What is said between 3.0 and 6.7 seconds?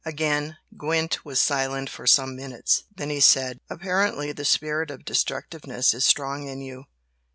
he said "Apparently the spirit of destructiveness is strong in